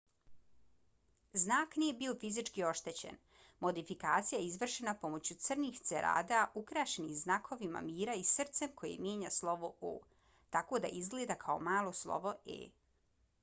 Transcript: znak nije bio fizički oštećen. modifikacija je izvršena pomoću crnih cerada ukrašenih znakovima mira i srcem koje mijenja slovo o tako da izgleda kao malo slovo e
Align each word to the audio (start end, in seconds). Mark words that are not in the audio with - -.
znak 1.41 1.75
nije 1.81 1.93
bio 1.97 2.13
fizički 2.21 2.63
oštećen. 2.69 3.19
modifikacija 3.65 4.39
je 4.39 4.47
izvršena 4.47 4.95
pomoću 5.03 5.37
crnih 5.49 5.77
cerada 5.89 6.39
ukrašenih 6.63 7.19
znakovima 7.21 7.85
mira 7.91 8.17
i 8.23 8.27
srcem 8.33 8.73
koje 8.83 8.97
mijenja 9.07 9.33
slovo 9.39 9.71
o 9.91 9.95
tako 10.57 10.81
da 10.87 10.95
izgleda 11.03 11.39
kao 11.45 11.63
malo 11.71 11.95
slovo 12.03 12.35
e 12.59 12.61